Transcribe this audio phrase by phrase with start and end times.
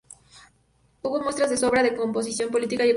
[1.03, 2.89] Hubo muestras de sobra de descomposición política y económica.